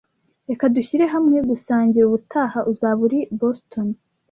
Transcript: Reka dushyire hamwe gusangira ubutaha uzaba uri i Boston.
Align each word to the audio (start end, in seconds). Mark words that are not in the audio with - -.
Reka 0.49 0.63
dushyire 0.75 1.05
hamwe 1.13 1.37
gusangira 1.49 2.03
ubutaha 2.07 2.59
uzaba 2.71 2.99
uri 3.07 3.19
i 3.25 3.29
Boston. 3.39 3.87